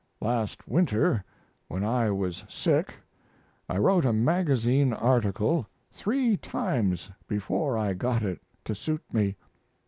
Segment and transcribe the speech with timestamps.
[0.19, 1.23] Last winter
[1.67, 2.95] when I was sick
[3.69, 9.35] I wrote a magazine article three times before I got it to suit me.